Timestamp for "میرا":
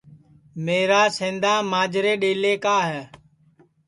0.65-1.01